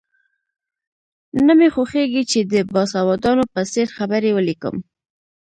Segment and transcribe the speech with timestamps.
[1.45, 4.75] نه مې خوښېږي چې د باسوادانو په څېر خبرې ولیکم.